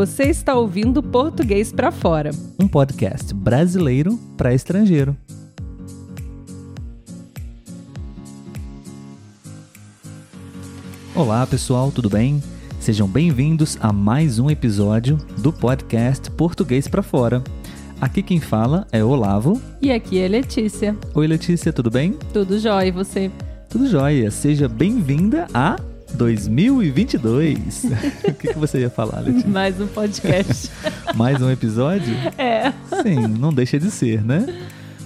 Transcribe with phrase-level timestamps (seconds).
[0.00, 5.14] Você está ouvindo Português para Fora, um podcast brasileiro para estrangeiro.
[11.14, 12.42] Olá, pessoal, tudo bem?
[12.80, 17.44] Sejam bem-vindos a mais um episódio do podcast Português para Fora.
[18.00, 19.60] Aqui quem fala é Olavo.
[19.82, 20.96] E aqui é Letícia.
[21.14, 22.16] Oi, Letícia, tudo bem?
[22.32, 23.30] Tudo jóia, e você?
[23.68, 24.30] Tudo jóia.
[24.30, 25.76] Seja bem-vinda a
[26.10, 27.84] 2022.
[28.28, 29.48] o que, que você ia falar, Letícia?
[29.48, 30.70] Mais um podcast.
[31.14, 32.14] Mais um episódio?
[32.36, 32.72] É.
[33.02, 34.46] Sim, não deixa de ser, né?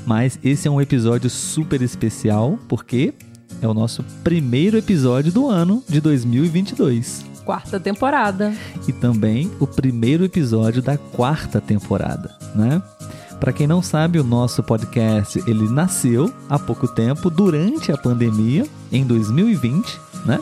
[0.06, 3.14] Mas esse é um episódio super especial porque
[3.62, 7.24] é o nosso primeiro episódio do ano de 2022.
[7.44, 8.54] Quarta temporada.
[8.88, 12.82] E também o primeiro episódio da quarta temporada, né?
[13.38, 18.66] Para quem não sabe, o nosso podcast ele nasceu há pouco tempo durante a pandemia
[18.90, 20.40] em 2020, né?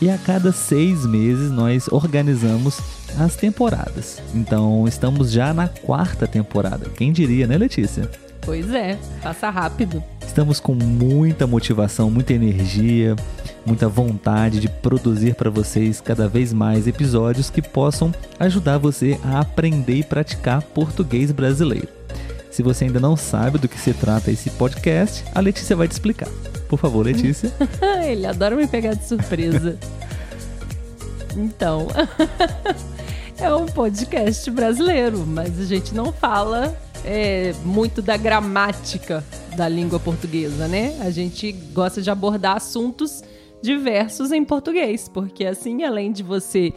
[0.00, 2.80] E a cada seis meses nós organizamos
[3.18, 4.20] as temporadas.
[4.34, 6.88] Então estamos já na quarta temporada.
[6.90, 8.10] Quem diria, né, Letícia?
[8.40, 10.02] Pois é, passa rápido.
[10.26, 13.16] Estamos com muita motivação, muita energia,
[13.64, 19.40] muita vontade de produzir para vocês cada vez mais episódios que possam ajudar você a
[19.40, 21.88] aprender e praticar português brasileiro.
[22.50, 25.92] Se você ainda não sabe do que se trata esse podcast, a Letícia vai te
[25.92, 26.28] explicar.
[26.74, 27.52] Por favor, Letícia.
[28.04, 29.78] Ele adora me pegar de surpresa.
[31.36, 31.86] então,
[33.38, 39.24] é um podcast brasileiro, mas a gente não fala é, muito da gramática
[39.56, 40.98] da língua portuguesa, né?
[41.00, 43.22] A gente gosta de abordar assuntos
[43.62, 46.72] diversos em português, porque assim, além de você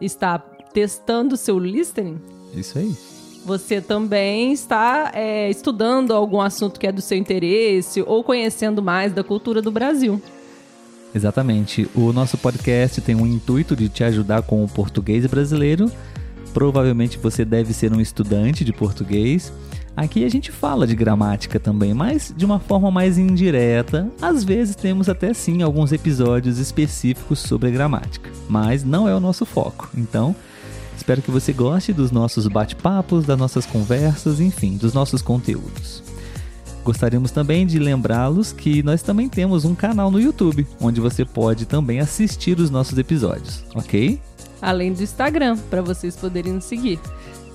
[0.00, 0.38] estar
[0.72, 2.18] testando seu listening,
[2.54, 2.96] isso aí.
[3.44, 9.12] Você também está é, estudando algum assunto que é do seu interesse ou conhecendo mais
[9.12, 10.22] da cultura do Brasil.
[11.14, 11.88] Exatamente.
[11.94, 15.90] O nosso podcast tem um intuito de te ajudar com o português brasileiro.
[16.54, 19.52] Provavelmente você deve ser um estudante de português.
[19.94, 24.08] Aqui a gente fala de gramática também, mas de uma forma mais indireta.
[24.22, 29.44] Às vezes temos até sim alguns episódios específicos sobre gramática, mas não é o nosso
[29.44, 29.90] foco.
[29.94, 30.34] Então,
[30.96, 36.02] Espero que você goste dos nossos bate-papos, das nossas conversas, enfim, dos nossos conteúdos.
[36.84, 41.64] Gostaríamos também de lembrá-los que nós também temos um canal no YouTube, onde você pode
[41.64, 44.20] também assistir os nossos episódios, ok?
[44.60, 46.98] Além do Instagram, para vocês poderem nos seguir.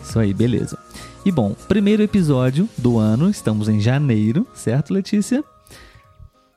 [0.01, 0.77] Isso aí, beleza.
[1.25, 5.43] E bom, primeiro episódio do ano, estamos em janeiro, certo, Letícia?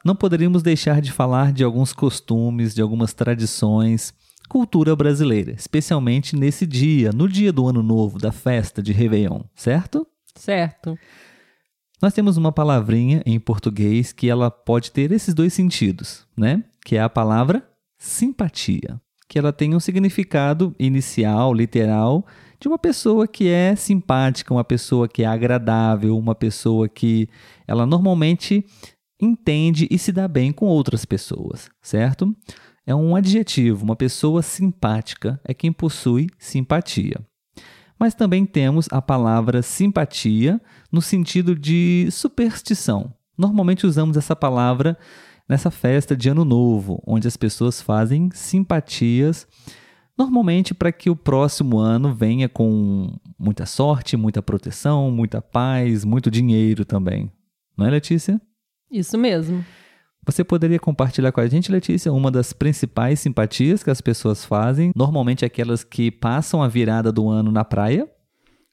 [0.05, 4.15] Não poderíamos deixar de falar de alguns costumes, de algumas tradições,
[4.51, 10.05] cultura brasileira, especialmente nesse dia, no dia do Ano Novo, da festa de Réveillon, certo?
[10.35, 10.99] Certo.
[12.03, 16.65] Nós temos uma palavrinha em português que ela pode ter esses dois sentidos, né?
[16.85, 17.65] Que é a palavra
[17.97, 22.27] simpatia, que ela tem um significado inicial, literal,
[22.59, 27.29] de uma pessoa que é simpática, uma pessoa que é agradável, uma pessoa que
[27.69, 28.67] ela normalmente
[29.23, 32.35] entende e se dá bem com outras pessoas, certo?
[32.87, 37.21] É um adjetivo, uma pessoa simpática é quem possui simpatia.
[37.99, 43.13] Mas também temos a palavra simpatia no sentido de superstição.
[43.37, 44.97] Normalmente usamos essa palavra
[45.49, 49.47] nessa festa de Ano Novo, onde as pessoas fazem simpatias,
[50.17, 56.31] normalmente para que o próximo ano venha com muita sorte, muita proteção, muita paz, muito
[56.31, 57.31] dinheiro também.
[57.77, 58.41] Não é, Letícia?
[58.91, 59.65] Isso mesmo.
[60.27, 64.93] Você poderia compartilhar com a gente, Letícia, uma das principais simpatias que as pessoas fazem,
[64.95, 68.09] normalmente aquelas que passam a virada do ano na praia?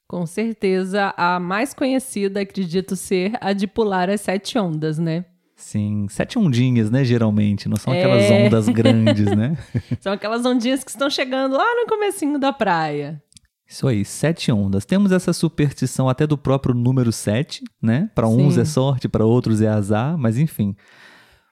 [0.06, 5.24] Com certeza, a mais conhecida, acredito ser, a de pular as sete ondas, né?
[5.56, 8.46] Sim, sete ondinhas, né, geralmente, não são aquelas é...
[8.46, 9.56] ondas grandes, né?
[10.00, 13.20] são aquelas ondinhas que estão chegando lá no comecinho da praia.
[13.66, 14.86] Isso aí, sete ondas.
[14.86, 18.08] Temos essa superstição até do próprio número sete, né?
[18.14, 20.74] Para uns é sorte, para outros é azar, mas enfim.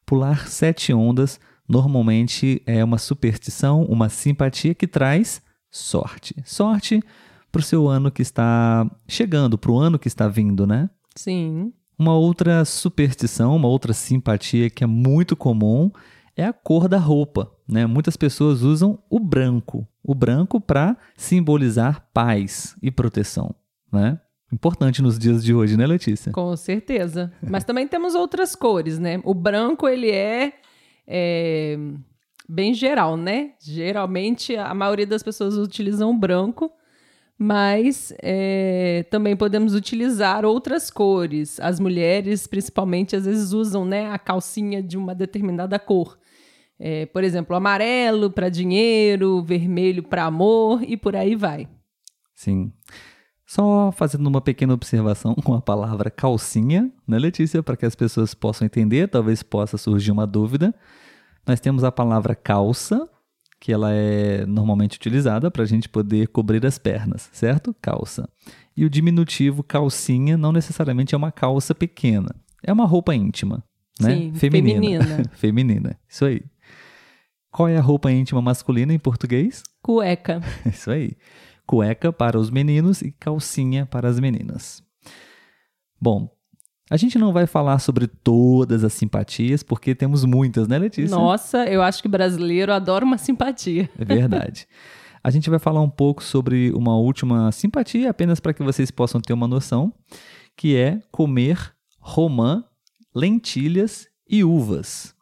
[0.06, 6.34] Pular sete ondas normalmente é uma superstição, uma simpatia que traz sorte.
[6.45, 7.03] Sorte
[7.51, 10.89] para o seu ano que está chegando, para o ano que está vindo, né?
[11.16, 11.72] Sim.
[11.98, 15.91] Uma outra superstição, uma outra simpatia que é muito comum
[16.36, 17.86] é a cor da roupa, né?
[17.86, 23.54] Muitas pessoas usam o branco, o branco para simbolizar paz e proteção,
[23.91, 24.21] né?
[24.53, 26.31] Importante nos dias de hoje, né, Letícia?
[26.33, 27.33] Com certeza.
[27.43, 29.21] Mas também temos outras cores, né?
[29.25, 30.53] O branco, ele é,
[31.07, 31.77] é
[32.48, 33.53] bem geral, né?
[33.60, 36.71] Geralmente, a maioria das pessoas utilizam o branco,
[37.37, 41.59] mas é, também podemos utilizar outras cores.
[41.59, 46.16] As mulheres, principalmente, às vezes usam né, a calcinha de uma determinada cor.
[46.78, 51.69] É, por exemplo, amarelo para dinheiro, vermelho para amor e por aí vai.
[52.34, 52.72] Sim.
[53.47, 57.63] Só fazendo uma pequena observação com a palavra calcinha, né, Letícia?
[57.63, 60.75] Para que as pessoas possam entender, talvez possa surgir uma dúvida.
[61.47, 63.09] Nós temos a palavra calça,
[63.60, 67.72] que ela é normalmente utilizada para a gente poder cobrir as pernas, certo?
[67.81, 68.28] Calça.
[68.77, 72.34] E o diminutivo calcinha não necessariamente é uma calça pequena,
[72.65, 73.63] é uma roupa íntima,
[74.01, 74.16] né?
[74.16, 74.81] Sim, feminina.
[74.81, 75.22] Feminina.
[75.34, 76.01] feminina.
[76.09, 76.43] Isso aí.
[77.53, 79.63] Qual é a roupa íntima masculina em português?
[79.81, 80.43] Cueca.
[80.66, 81.13] Isso aí
[81.66, 84.83] cueca para os meninos e calcinha para as meninas.
[86.01, 86.30] Bom,
[86.89, 91.16] a gente não vai falar sobre todas as simpatias, porque temos muitas, né, Letícia?
[91.16, 93.91] Nossa, eu acho que brasileiro adora uma simpatia.
[93.98, 94.68] É verdade.
[95.22, 99.21] A gente vai falar um pouco sobre uma última simpatia, apenas para que vocês possam
[99.21, 99.92] ter uma noção,
[100.57, 102.65] que é comer romã,
[103.12, 105.12] lentilhas e uvas.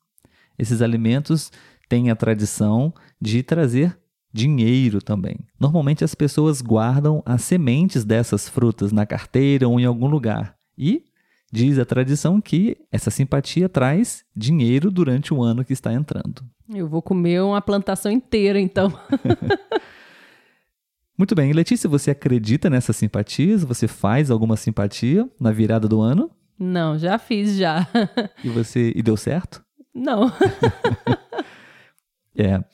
[0.59, 1.51] Esses alimentos
[1.89, 3.99] têm a tradição de trazer
[4.35, 5.37] dinheiro também.
[5.59, 10.57] Normalmente as pessoas guardam as sementes dessas frutas na carteira ou em algum lugar.
[10.77, 11.05] E
[11.53, 16.45] diz a tradição que essa simpatia traz dinheiro durante o ano que está entrando.
[16.69, 18.93] Eu vou comer uma plantação inteira, então.
[21.17, 21.53] Muito bem.
[21.53, 23.63] Letícia, você acredita nessas simpatias?
[23.63, 26.29] Você faz alguma simpatia na virada do ano?
[26.59, 27.87] Não, já fiz já.
[28.43, 29.65] e você e deu certo?
[29.95, 30.33] Não.
[32.37, 32.65] é.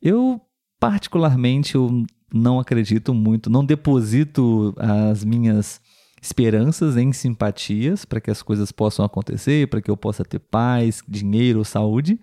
[0.00, 0.40] Eu
[0.80, 5.80] particularmente eu não acredito muito, não deposito as minhas
[6.22, 11.02] esperanças em simpatias para que as coisas possam acontecer, para que eu possa ter paz,
[11.06, 12.18] dinheiro, saúde.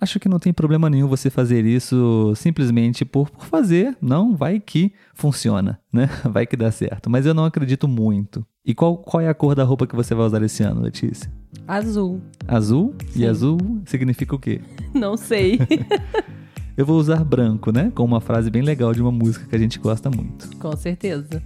[0.00, 3.96] Acho que não tem problema nenhum você fazer isso simplesmente por, por fazer.
[4.00, 6.10] Não, vai que funciona, né?
[6.28, 7.08] Vai que dá certo.
[7.08, 8.44] Mas eu não acredito muito.
[8.66, 11.30] E qual, qual é a cor da roupa que você vai usar esse ano, Letícia?
[11.68, 12.20] Azul.
[12.48, 12.96] Azul?
[13.10, 13.20] Sim.
[13.20, 14.60] E azul significa o quê?
[14.92, 15.60] Não sei.
[16.76, 17.92] eu vou usar branco, né?
[17.94, 20.56] Com uma frase bem legal de uma música que a gente gosta muito.
[20.56, 21.42] Com certeza.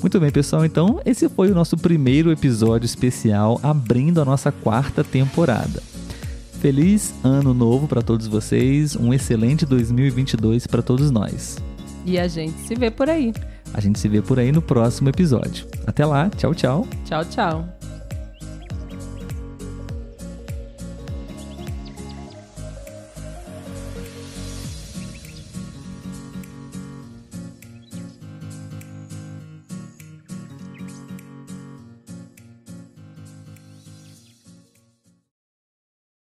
[0.00, 0.64] Muito bem, pessoal.
[0.64, 5.82] Então, esse foi o nosso primeiro episódio especial abrindo a nossa quarta temporada.
[6.60, 11.58] Feliz ano novo para todos vocês, um excelente 2022 para todos nós.
[12.04, 13.32] E a gente se vê por aí.
[13.72, 15.66] A gente se vê por aí no próximo episódio.
[15.86, 16.86] Até lá, tchau, tchau.
[17.04, 17.79] Tchau, tchau.